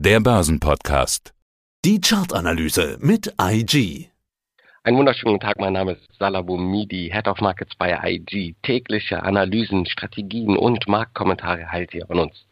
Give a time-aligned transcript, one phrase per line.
[0.00, 1.34] der Börsenpodcast.
[1.84, 4.08] Die Chartanalyse mit IG.
[4.84, 8.54] Einen wunderschönen guten Tag, mein Name ist Salah Boumidi, Head of Markets bei IG.
[8.62, 12.46] Tägliche Analysen, Strategien und Marktkommentare erhaltet ihr von uns.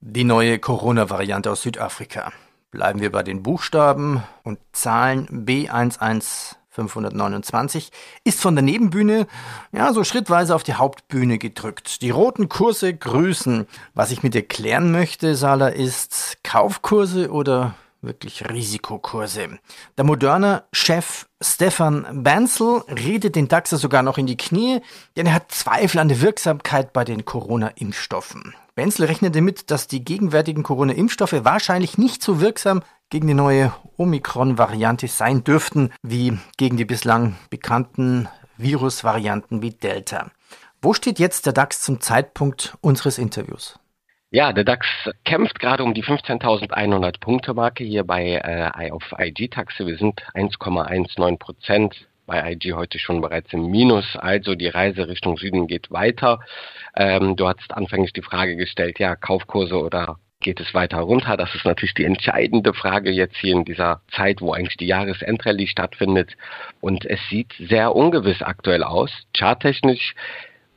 [0.00, 2.34] Die neue Corona-Variante aus Südafrika.
[2.70, 7.90] Bleiben wir bei den Buchstaben und Zahlen B11 529,
[8.24, 9.26] ist von der Nebenbühne
[9.72, 12.00] ja so schrittweise auf die Hauptbühne gedrückt.
[12.02, 13.66] Die roten Kurse grüßen.
[13.94, 19.60] Was ich mit dir klären möchte, Sala, ist Kaufkurse oder wirklich Risikokurse.
[19.96, 24.80] Der moderne Chef Stefan Benzel redet den DAX sogar noch in die Knie,
[25.16, 28.52] denn er hat Zweifel an der Wirksamkeit bei den Corona-Impfstoffen.
[28.74, 35.06] Benzel rechnet damit, dass die gegenwärtigen Corona-Impfstoffe wahrscheinlich nicht so wirksam gegen die neue Omikron-Variante
[35.06, 40.32] sein dürften, wie gegen die bislang bekannten Virusvarianten wie Delta.
[40.82, 43.79] Wo steht jetzt der DAX zum Zeitpunkt unseres Interviews?
[44.32, 44.86] Ja, der DAX
[45.24, 49.88] kämpft gerade um die 15.100 Punkte Marke hier bei äh, auf IG-Taxe.
[49.88, 54.14] Wir sind 1,19 Prozent bei IG heute schon bereits im Minus.
[54.14, 56.38] Also die Reise Richtung Süden geht weiter.
[56.94, 61.36] Ähm, du hast anfänglich die Frage gestellt, ja, Kaufkurse oder geht es weiter runter?
[61.36, 65.66] Das ist natürlich die entscheidende Frage jetzt hier in dieser Zeit, wo eigentlich die Jahresendrallye
[65.66, 66.36] stattfindet.
[66.80, 69.10] Und es sieht sehr ungewiss aktuell aus.
[69.36, 70.14] Charttechnisch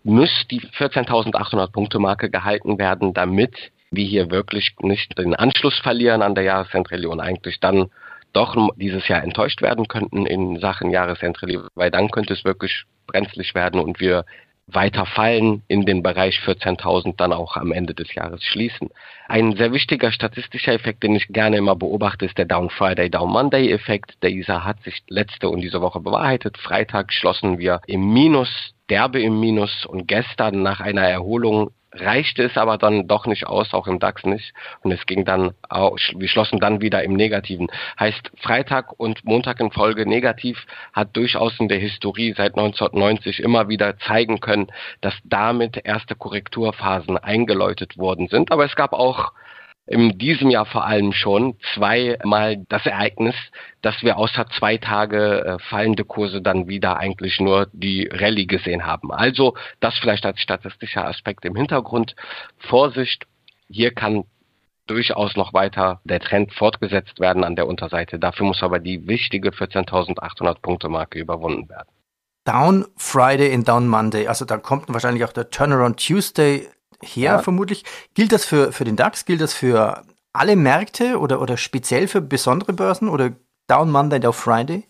[0.04, 6.22] muss die 14.800 Punkte Marke gehalten werden, damit wir hier wirklich nicht den Anschluss verlieren
[6.22, 7.90] an der Jahresendrallye und eigentlich dann
[8.34, 13.54] doch dieses Jahr enttäuscht werden könnten in Sachen Jahresendrallye, weil dann könnte es wirklich brenzlig
[13.54, 14.26] werden und wir
[14.68, 18.90] weiter fallen in den Bereich 14.000 dann auch am Ende des Jahres schließen.
[19.28, 23.32] Ein sehr wichtiger statistischer Effekt, den ich gerne immer beobachte, ist der Down Friday, Down
[23.32, 24.24] Monday Effekt.
[24.24, 26.58] Dieser hat sich letzte und diese Woche bewahrheitet.
[26.58, 32.58] Freitag schlossen wir im Minus, derbe im Minus und gestern nach einer Erholung reichte es
[32.58, 34.54] aber dann doch nicht aus, auch im DAX nicht.
[34.82, 37.68] Und es ging dann, wir schlossen dann wieder im Negativen.
[38.00, 43.70] Heißt, Freitag und Montag in Folge negativ hat durchaus in der Historie seit 1990 immer
[43.70, 44.68] wieder zeigen können,
[45.02, 48.52] dass damit erste Korrekturphasen eingeläutet worden sind.
[48.52, 49.32] Aber es gab auch
[49.86, 53.36] in diesem Jahr vor allem schon zweimal das Ereignis,
[53.82, 58.86] dass wir außer zwei Tage äh, fallende Kurse dann wieder eigentlich nur die Rallye gesehen
[58.86, 59.12] haben.
[59.12, 62.16] Also das vielleicht als statistischer Aspekt im Hintergrund.
[62.60, 63.26] Vorsicht,
[63.68, 64.24] hier kann
[64.88, 68.20] durchaus noch weiter der Trend fortgesetzt werden an der Unterseite.
[68.20, 71.90] Dafür muss aber die wichtige 14.800 Punkte Marke überwunden werden.
[72.46, 76.68] Down Friday und Down Monday, also da kommt wahrscheinlich auch der Turnaround Tuesday
[77.04, 77.40] her, ja.
[77.40, 77.84] vermutlich.
[78.14, 79.26] Gilt das für, für den DAX?
[79.26, 80.04] Gilt das für
[80.34, 83.32] alle Märkte oder, oder speziell für besondere Börsen oder
[83.68, 84.84] Down Monday, Down Friday?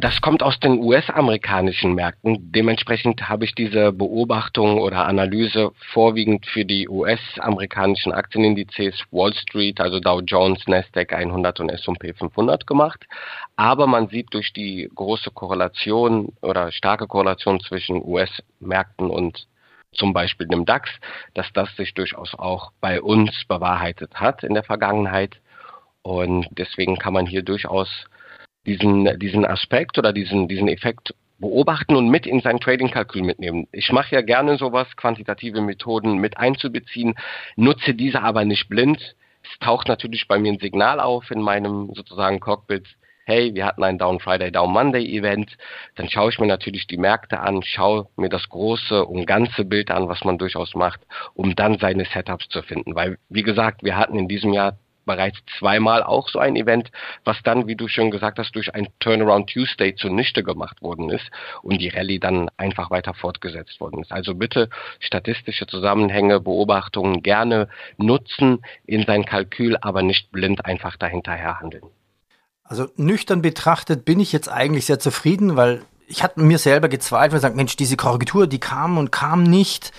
[0.00, 2.52] Das kommt aus den US-amerikanischen Märkten.
[2.52, 9.98] Dementsprechend habe ich diese Beobachtung oder Analyse vorwiegend für die US-amerikanischen Aktienindizes Wall Street, also
[9.98, 13.06] Dow Jones, Nasdaq 100 und S&P 500 gemacht.
[13.56, 19.48] Aber man sieht durch die große Korrelation oder starke Korrelation zwischen US-Märkten und
[19.92, 20.90] zum Beispiel dem DAX,
[21.34, 25.40] dass das sich durchaus auch bei uns bewahrheitet hat in der Vergangenheit.
[26.02, 27.88] Und deswegen kann man hier durchaus
[28.66, 33.68] diesen, diesen Aspekt oder diesen, diesen Effekt beobachten und mit in sein Trading-Kalkül mitnehmen.
[33.72, 37.14] Ich mache ja gerne sowas, quantitative Methoden mit einzubeziehen,
[37.56, 39.14] nutze diese aber nicht blind.
[39.44, 42.88] Es taucht natürlich bei mir ein Signal auf in meinem sozusagen Cockpit,
[43.28, 45.58] hey, wir hatten ein Down Friday, Down Monday Event,
[45.96, 49.90] dann schaue ich mir natürlich die Märkte an, schaue mir das große und ganze Bild
[49.90, 51.00] an, was man durchaus macht,
[51.34, 52.94] um dann seine Setups zu finden.
[52.94, 56.90] Weil, wie gesagt, wir hatten in diesem Jahr bereits zweimal auch so ein Event,
[57.24, 61.30] was dann, wie du schon gesagt hast, durch ein Turnaround Tuesday zunichte gemacht worden ist
[61.62, 64.12] und die Rallye dann einfach weiter fortgesetzt worden ist.
[64.12, 67.68] Also bitte statistische Zusammenhänge, Beobachtungen gerne
[67.98, 71.90] nutzen in sein Kalkül, aber nicht blind einfach dahinterher handeln.
[72.68, 77.32] Also nüchtern betrachtet bin ich jetzt eigentlich sehr zufrieden, weil ich hatte mir selber gezweifelt
[77.32, 79.92] und gesagt, Mensch, diese Korrektur, die kam und kam nicht.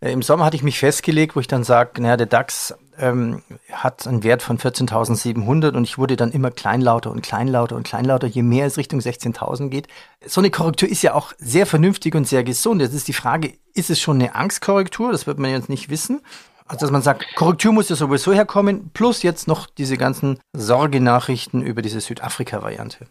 [0.00, 3.42] Äh, Im Sommer hatte ich mich festgelegt, wo ich dann sage, naja, der DAX ähm,
[3.70, 8.26] hat einen Wert von 14.700 und ich wurde dann immer kleinlauter und kleinlauter und kleinlauter,
[8.26, 9.88] je mehr es Richtung 16.000 geht.
[10.26, 12.80] So eine Korrektur ist ja auch sehr vernünftig und sehr gesund.
[12.80, 15.12] Jetzt ist die Frage, ist es schon eine Angstkorrektur?
[15.12, 16.20] Das wird man jetzt nicht wissen.
[16.68, 21.62] Also dass man sagt, Korrektur muss ja sowieso herkommen, plus jetzt noch diese ganzen Sorgenachrichten
[21.62, 23.06] über diese Südafrika-Variante.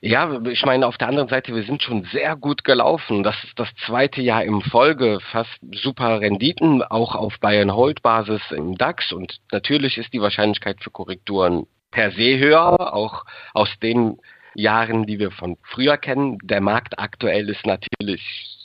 [0.00, 3.24] Ja, ich meine, auf der anderen Seite, wir sind schon sehr gut gelaufen.
[3.24, 9.12] Das ist das zweite Jahr im Folge, fast super Renditen, auch auf Bayern-Hold-Basis im DAX.
[9.12, 13.24] Und natürlich ist die Wahrscheinlichkeit für Korrekturen per se höher, auch
[13.54, 14.18] aus den
[14.54, 16.38] Jahren, die wir von früher kennen.
[16.44, 18.57] Der Markt aktuell ist natürlich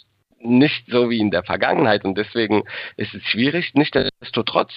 [0.44, 2.64] nicht so wie in der Vergangenheit und deswegen
[2.98, 3.74] ist es schwierig.
[3.74, 4.72] Nichtsdestotrotz,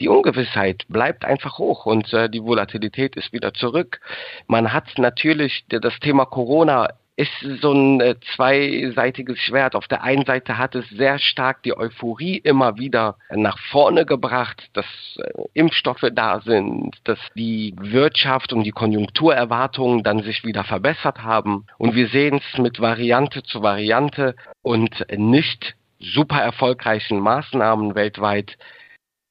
[0.00, 4.00] die Ungewissheit bleibt einfach hoch und äh, die Volatilität ist wieder zurück.
[4.46, 6.88] Man hat natürlich das Thema Corona
[7.20, 9.74] ist so ein äh, zweiseitiges Schwert.
[9.74, 14.70] Auf der einen Seite hat es sehr stark die Euphorie immer wieder nach vorne gebracht,
[14.72, 14.86] dass
[15.18, 21.66] äh, Impfstoffe da sind, dass die Wirtschaft und die Konjunkturerwartungen dann sich wieder verbessert haben.
[21.76, 28.56] Und wir sehen es mit Variante zu Variante und nicht super erfolgreichen Maßnahmen weltweit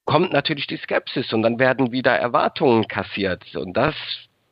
[0.04, 3.54] kommt natürlich die Skepsis und dann werden wieder Erwartungen kassiert.
[3.54, 3.94] Und das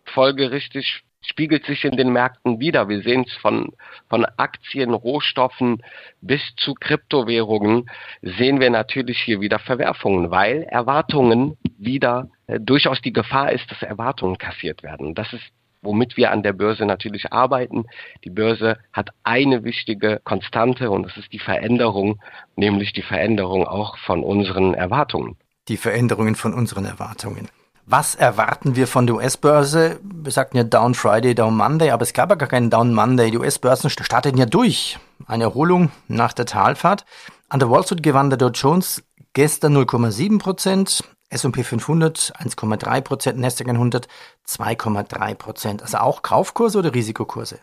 [0.04, 2.88] folgerichtig spiegelt sich in den Märkten wieder.
[2.88, 3.72] Wir sehen es von,
[4.08, 5.82] von Aktien, Rohstoffen
[6.20, 7.90] bis zu Kryptowährungen,
[8.22, 13.82] sehen wir natürlich hier wieder Verwerfungen, weil Erwartungen wieder äh, durchaus die Gefahr ist, dass
[13.82, 15.14] Erwartungen kassiert werden.
[15.14, 15.44] Das ist
[15.82, 17.84] womit wir an der Börse natürlich arbeiten.
[18.24, 22.20] Die Börse hat eine wichtige Konstante und das ist die Veränderung,
[22.56, 25.36] nämlich die Veränderung auch von unseren Erwartungen.
[25.68, 27.48] Die Veränderungen von unseren Erwartungen.
[27.90, 29.98] Was erwarten wir von der US-Börse?
[30.02, 33.30] Wir sagten ja Down Friday, Down Monday, aber es gab ja gar keinen Down Monday.
[33.30, 34.98] Die US-Börsen starteten ja durch.
[35.26, 37.06] Eine Erholung nach der Talfahrt.
[37.48, 39.02] An der Wall Street gewann der Dow Jones
[39.32, 44.06] gestern 0,7 Prozent, S&P 500 1,3 Prozent, Nasdaq 100
[44.46, 45.80] 2,3 Prozent.
[45.80, 47.58] Also auch Kaufkurse oder Risikokurse?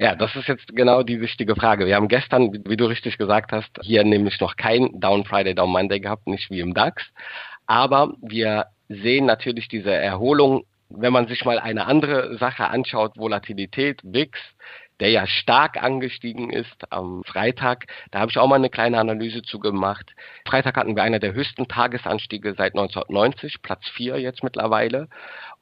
[0.00, 1.86] Ja, das ist jetzt genau die wichtige Frage.
[1.86, 5.70] Wir haben gestern, wie du richtig gesagt hast, hier nämlich noch kein Down Friday, Down
[5.70, 7.04] Monday gehabt, nicht wie im DAX.
[7.68, 14.00] Aber wir sehen natürlich diese Erholung, wenn man sich mal eine andere Sache anschaut, Volatilität,
[14.02, 14.38] VIX,
[15.00, 17.86] der ja stark angestiegen ist am Freitag.
[18.10, 20.14] Da habe ich auch mal eine kleine Analyse zu gemacht.
[20.46, 25.08] Freitag hatten wir einer der höchsten Tagesanstiege seit 1990, Platz 4 jetzt mittlerweile.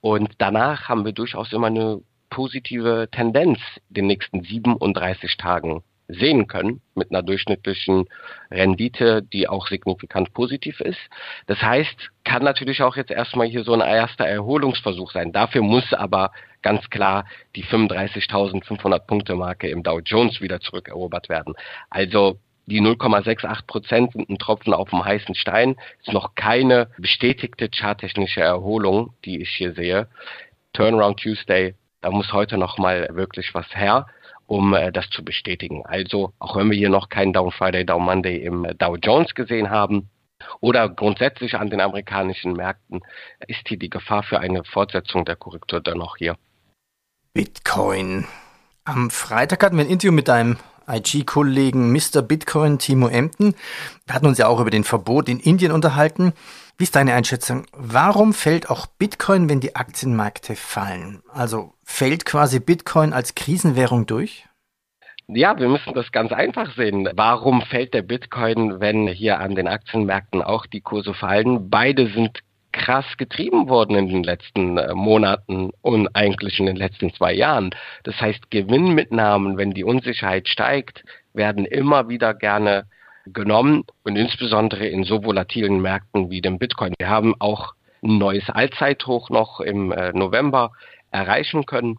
[0.00, 2.00] Und danach haben wir durchaus immer eine
[2.30, 3.58] positive Tendenz
[3.88, 8.06] den nächsten 37 Tagen sehen können mit einer durchschnittlichen
[8.50, 11.00] Rendite, die auch signifikant positiv ist.
[11.46, 15.32] Das heißt, kann natürlich auch jetzt erstmal hier so ein erster Erholungsversuch sein.
[15.32, 16.30] Dafür muss aber
[16.62, 17.24] ganz klar
[17.54, 21.54] die 35.500 Punkte Marke im Dow Jones wieder zurückerobert werden.
[21.90, 25.76] Also die 0,68 Prozent sind ein Tropfen auf dem heißen Stein.
[26.00, 30.08] Ist noch keine bestätigte charttechnische Erholung, die ich hier sehe.
[30.72, 34.06] Turnaround Tuesday, da muss heute noch mal wirklich was her
[34.46, 35.84] um äh, das zu bestätigen.
[35.84, 39.34] Also, auch wenn wir hier noch keinen Down Friday, Down Monday im äh, Dow Jones
[39.34, 40.10] gesehen haben,
[40.60, 43.00] oder grundsätzlich an den amerikanischen Märkten,
[43.46, 46.36] ist hier die Gefahr für eine Fortsetzung der Korrektur dennoch hier.
[47.32, 48.26] Bitcoin.
[48.84, 52.22] Am Freitag hatten wir ein Interview mit deinem IG-Kollegen Mr.
[52.22, 53.54] Bitcoin, Timo Emden.
[54.06, 56.32] Wir hatten uns ja auch über den Verbot in Indien unterhalten.
[56.78, 57.66] Wie ist deine Einschätzung?
[57.72, 61.22] Warum fällt auch Bitcoin, wenn die Aktienmärkte fallen?
[61.32, 64.46] Also fällt quasi Bitcoin als Krisenwährung durch?
[65.28, 67.08] Ja, wir müssen das ganz einfach sehen.
[67.14, 71.68] Warum fällt der Bitcoin, wenn hier an den Aktienmärkten auch die Kurse fallen?
[71.68, 72.38] Beide sind
[72.76, 77.70] krass getrieben worden in den letzten äh, Monaten und eigentlich in den letzten zwei Jahren.
[78.04, 81.02] Das heißt, Gewinnmitnahmen, wenn die Unsicherheit steigt,
[81.32, 82.84] werden immer wieder gerne
[83.24, 86.94] genommen und insbesondere in so volatilen Märkten wie dem Bitcoin.
[86.98, 90.72] Wir haben auch ein neues Allzeithoch noch im äh, November
[91.10, 91.98] erreichen können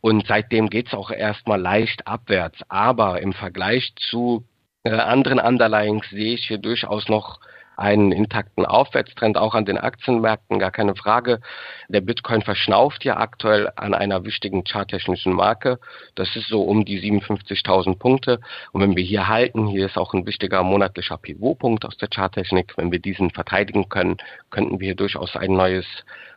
[0.00, 2.58] und seitdem geht es auch erstmal leicht abwärts.
[2.68, 4.44] Aber im Vergleich zu
[4.82, 7.38] äh, anderen Underlyings sehe ich hier durchaus noch
[7.76, 11.40] einen intakten Aufwärtstrend auch an den Aktienmärkten, gar keine Frage.
[11.88, 15.78] Der Bitcoin verschnauft ja aktuell an einer wichtigen charttechnischen Marke.
[16.14, 18.40] Das ist so um die 57.000 Punkte.
[18.72, 22.74] Und wenn wir hier halten, hier ist auch ein wichtiger monatlicher Pivotpunkt aus der Charttechnik.
[22.76, 24.16] Wenn wir diesen verteidigen können,
[24.50, 25.86] könnten wir durchaus ein neues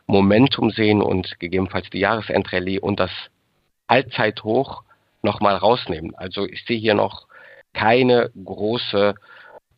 [0.06, 3.10] Momentum sehen und gegebenenfalls die Jahresendrallye und das
[3.86, 4.82] Allzeithoch
[5.22, 6.14] nochmal rausnehmen.
[6.16, 7.26] Also ich sehe hier noch
[7.72, 9.14] keine große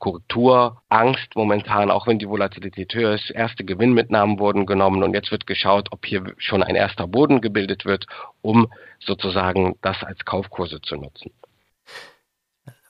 [0.02, 3.30] Korrekturangst momentan, auch wenn die Volatilität höher ist.
[3.30, 7.84] Erste Gewinnmitnahmen wurden genommen und jetzt wird geschaut, ob hier schon ein erster Boden gebildet
[7.84, 8.06] wird,
[8.40, 8.66] um
[8.98, 11.30] sozusagen das als Kaufkurse zu nutzen.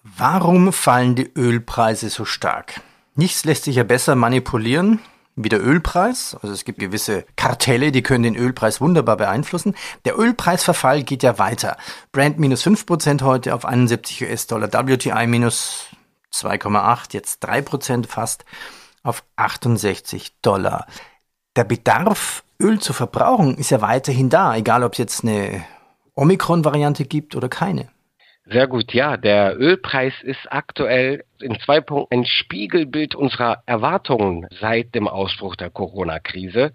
[0.02, 2.80] Warum fallen die Ölpreise so stark?
[3.14, 4.98] Nichts lässt sich ja besser manipulieren
[5.36, 6.34] wie der Ölpreis.
[6.40, 9.74] Also es gibt gewisse Kartelle, die können den Ölpreis wunderbar beeinflussen.
[10.06, 11.76] Der Ölpreisverfall geht ja weiter.
[12.10, 15.91] Brand minus 5% heute auf 71 US-Dollar, WTI minus
[16.34, 18.44] 2,8, jetzt 3% fast
[19.02, 20.86] auf 68 Dollar.
[21.56, 25.64] Der Bedarf, Öl zu verbrauchen, ist ja weiterhin da, egal ob es jetzt eine
[26.14, 27.88] Omikron-Variante gibt oder keine.
[28.44, 29.16] Sehr gut, ja.
[29.16, 35.70] Der Ölpreis ist aktuell in zwei Punkten ein Spiegelbild unserer Erwartungen seit dem Ausbruch der
[35.70, 36.72] Corona-Krise.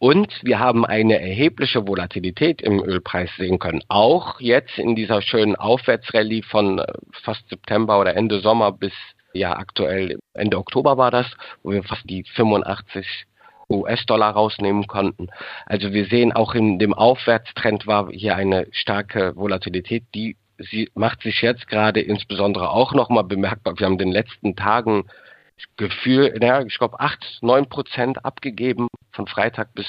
[0.00, 3.82] Und wir haben eine erhebliche Volatilität im Ölpreis sehen können.
[3.88, 6.84] Auch jetzt in dieser schönen Aufwärtsrallye von äh,
[7.22, 8.92] fast September oder Ende Sommer bis
[9.32, 11.26] ja aktuell Ende Oktober war das,
[11.62, 13.06] wo wir fast die 85
[13.70, 15.28] US-Dollar rausnehmen konnten.
[15.66, 21.22] Also wir sehen auch in dem Aufwärtstrend war hier eine starke Volatilität, die sie macht
[21.22, 23.78] sich jetzt gerade insbesondere auch nochmal bemerkbar.
[23.78, 25.04] Wir haben in den letzten Tagen
[25.76, 29.86] Gefühl, naja, ich glaube, acht, neun Prozent abgegeben von Freitag bis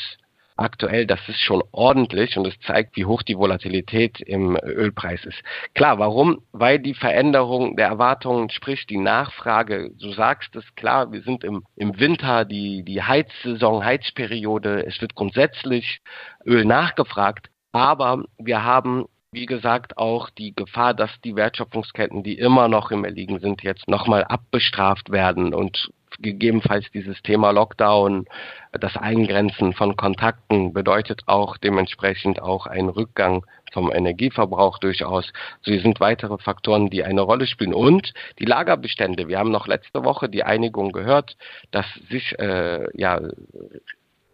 [0.58, 1.06] aktuell.
[1.06, 5.42] Das ist schon ordentlich und es zeigt, wie hoch die Volatilität im Ölpreis ist.
[5.74, 6.42] Klar, warum?
[6.52, 11.64] Weil die Veränderung der Erwartungen, sprich die Nachfrage, du sagst es klar, wir sind im,
[11.76, 16.02] im Winter, die, die Heizsaison, Heizperiode, es wird grundsätzlich
[16.46, 19.06] Öl nachgefragt, aber wir haben
[19.36, 23.88] wie gesagt, auch die Gefahr, dass die Wertschöpfungsketten, die immer noch im Erliegen sind, jetzt
[23.90, 28.26] nochmal abbestraft werden und gegebenenfalls dieses Thema Lockdown,
[28.72, 35.34] das Eingrenzen von Kontakten bedeutet auch dementsprechend auch einen Rückgang vom Energieverbrauch durchaus.
[35.64, 37.74] So sind weitere Faktoren, die eine Rolle spielen.
[37.74, 39.28] Und die Lagerbestände.
[39.28, 41.36] Wir haben noch letzte Woche die Einigung gehört,
[41.72, 43.20] dass sich äh, ja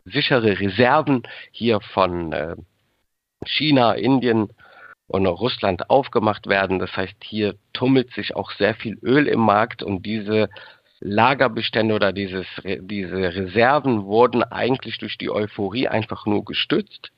[0.05, 2.55] sichere Reserven hier von äh,
[3.43, 4.50] China, Indien
[5.11, 6.79] und Russland aufgemacht werden.
[6.79, 10.49] Das heißt, hier tummelt sich auch sehr viel Öl im Markt und diese
[11.01, 17.11] Lagerbestände oder dieses, diese Reserven wurden eigentlich durch die Euphorie einfach nur gestützt.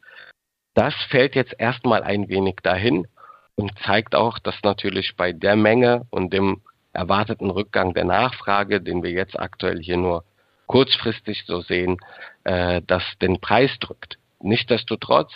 [0.73, 3.07] Das fällt jetzt erstmal ein wenig dahin
[3.55, 6.61] und zeigt auch, dass natürlich bei der Menge und dem
[6.93, 10.23] erwarteten Rückgang der Nachfrage, den wir jetzt aktuell hier nur
[10.65, 11.97] kurzfristig so sehen,
[12.43, 14.17] äh, das den Preis drückt.
[14.39, 15.31] Nichtsdestotrotz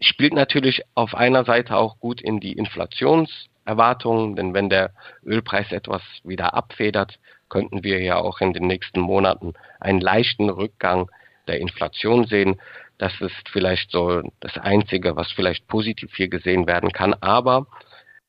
[0.00, 4.92] spielt natürlich auf einer Seite auch gut in die Inflationserwartungen, denn wenn der
[5.24, 11.10] Ölpreis etwas wieder abfedert, könnten wir ja auch in den nächsten Monaten einen leichten Rückgang
[11.46, 12.60] der Inflation sehen.
[12.98, 17.14] Das ist vielleicht so das Einzige, was vielleicht positiv hier gesehen werden kann.
[17.14, 17.66] Aber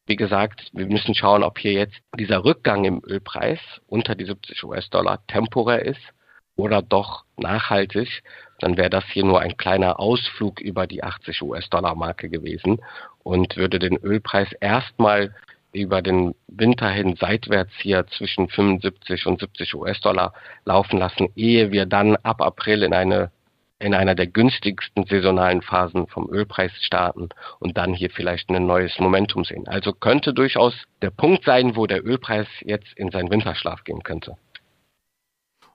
[0.05, 4.63] wie gesagt, wir müssen schauen, ob hier jetzt dieser Rückgang im Ölpreis unter die 70
[4.63, 6.01] US-Dollar temporär ist
[6.55, 8.23] oder doch nachhaltig,
[8.59, 12.79] dann wäre das hier nur ein kleiner Ausflug über die 80 US-Dollar-Marke gewesen
[13.23, 15.33] und würde den Ölpreis erstmal
[15.73, 20.33] über den Winter hin seitwärts hier zwischen 75 und 70 US-Dollar
[20.65, 23.31] laufen lassen, ehe wir dann ab April in eine
[23.79, 28.97] in einer der günstigsten saisonalen Phasen vom Ölpreis starten und dann hier vielleicht ein neues
[28.99, 29.67] Momentum sehen.
[29.67, 30.73] Also könnte durchaus
[31.03, 34.35] der Punkt sein, wo der Ölpreis jetzt in seinen Winterschlaf gehen könnte.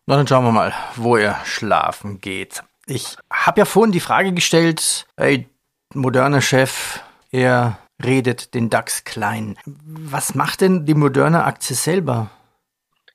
[0.07, 2.65] Na, dann schauen wir mal, wo er schlafen geht.
[2.95, 5.49] Ich habe ja vorhin die Frage gestellt, ey,
[5.95, 9.57] moderner Chef, er redet den DAX klein.
[9.65, 12.29] Was macht denn die moderne Aktie selber?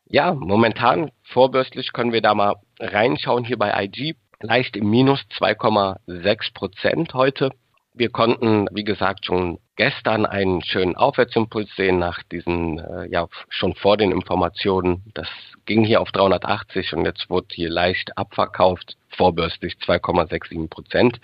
[0.06, 4.16] Ja, momentan vorbörslich können wir da mal reinschauen hier bei IG.
[4.40, 7.52] Leicht im Minus 2,6 Prozent heute.
[7.98, 13.74] Wir konnten, wie gesagt, schon gestern einen schönen Aufwärtsimpuls sehen nach diesen, äh, ja, schon
[13.74, 15.01] vor den Informationen.
[15.16, 15.27] Das
[15.66, 21.20] ging hier auf 380 und jetzt wurde hier leicht abverkauft, vorbörslich 2,67 Prozent.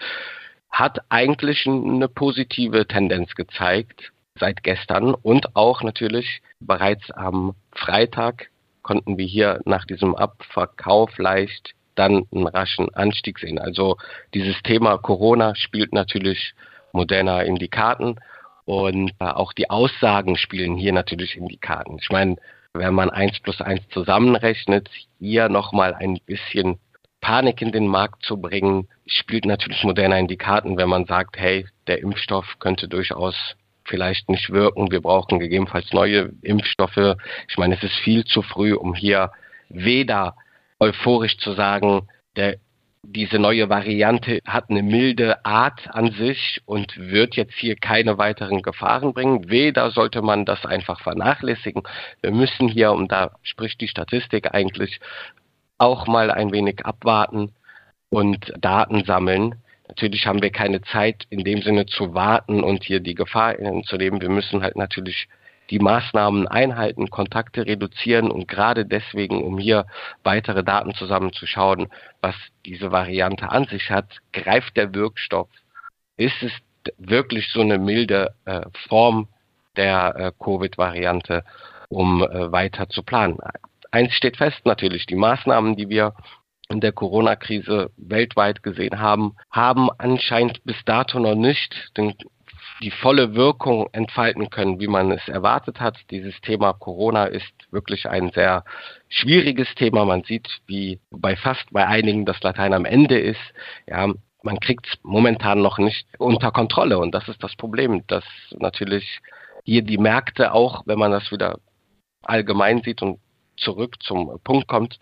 [0.72, 8.50] Hat eigentlich eine positive Tendenz gezeigt seit gestern und auch natürlich bereits am Freitag
[8.82, 13.60] konnten wir hier nach diesem Abverkauf leicht dann einen raschen Anstieg sehen.
[13.60, 13.98] Also
[14.34, 16.54] dieses Thema Corona spielt natürlich
[16.92, 18.16] moderner in die Karten
[18.66, 21.98] und äh, auch die Aussagen spielen hier natürlich in die Karten.
[22.02, 22.38] Ich meine,
[22.74, 26.80] wenn man eins plus eins zusammenrechnet, hier nochmal ein bisschen
[27.22, 31.38] Panik in den Markt zu bringen, spielt natürlich moderner in die Karten, wenn man sagt,
[31.38, 37.18] hey, der Impfstoff könnte durchaus vielleicht nicht wirken, wir brauchen gegebenenfalls neue Impfstoffe.
[37.48, 39.32] Ich meine, es ist viel zu früh, um hier
[39.70, 40.36] weder
[40.84, 42.58] euphorisch zu sagen, der
[43.06, 48.62] diese neue Variante hat eine milde Art an sich und wird jetzt hier keine weiteren
[48.62, 49.50] Gefahren bringen.
[49.50, 51.84] Weder sollte man das einfach vernachlässigen.
[52.22, 55.00] Wir müssen hier, und da spricht die Statistik eigentlich,
[55.78, 57.52] auch mal ein wenig abwarten
[58.10, 59.56] und Daten sammeln.
[59.90, 63.98] Natürlich haben wir keine Zeit in dem Sinne zu warten und hier die Gefahr zu
[63.98, 64.22] leben.
[64.22, 65.28] Wir müssen halt natürlich
[65.70, 69.86] die Maßnahmen einhalten, Kontakte reduzieren und gerade deswegen, um hier
[70.24, 71.88] weitere Daten zusammenzuschauen,
[72.22, 75.50] was diese Variante an sich hat, greift der Wirkstoff.
[76.18, 76.52] Ist es
[76.98, 79.28] wirklich so eine milde äh, Form
[79.78, 81.44] der äh, Covid-Variante,
[81.90, 83.38] um äh, weiter zu planen?
[83.92, 86.14] Eins steht fest natürlich, die Maßnahmen, die wir
[86.70, 92.16] in der Corona-Krise weltweit gesehen haben, haben anscheinend bis dato noch nicht den
[92.82, 95.98] die volle Wirkung entfalten können, wie man es erwartet hat.
[96.12, 98.64] Dieses Thema Corona ist wirklich ein sehr
[99.10, 100.06] schwieriges Thema.
[100.06, 103.42] Man sieht, wie bei fast bei einigen das Latein am Ende ist.
[103.88, 108.26] Ja, man kriegt es momentan noch nicht unter Kontrolle und das ist das Problem, dass
[108.52, 109.20] natürlich
[109.64, 111.60] hier die Märkte auch, wenn man das wieder
[112.22, 113.20] allgemein sieht und
[113.58, 115.00] zurück zum Punkt kommt,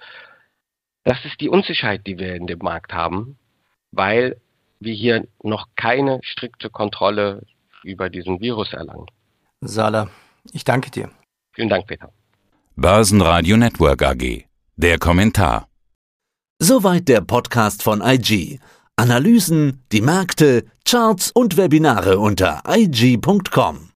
[1.04, 3.40] das ist die Unsicherheit, die wir in dem Markt haben,
[3.92, 4.40] weil
[4.80, 7.44] wir hier noch keine strikte Kontrolle
[7.84, 9.06] über diesen Virus erlangen.
[9.62, 10.10] Sala,
[10.52, 11.10] ich danke dir.
[11.54, 12.12] Vielen Dank, Peter.
[12.76, 14.46] Börsenradio Network AG.
[14.78, 15.68] Der Kommentar.
[16.60, 18.60] Soweit der Podcast von IG.
[18.96, 23.90] Analysen, die Märkte, Charts und Webinare unter IG.com.